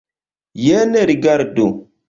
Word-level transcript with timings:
Jen 0.63 0.91
rigardu. 1.13 1.67